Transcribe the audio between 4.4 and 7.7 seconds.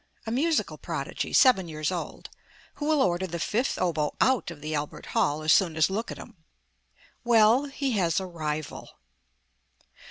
of the Albert Hall as soon as look at him. Well,